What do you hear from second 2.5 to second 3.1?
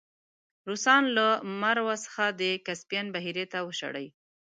کسپین